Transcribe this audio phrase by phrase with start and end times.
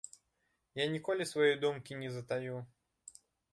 [0.83, 2.57] Я ніколі сваёй думкі не затаю.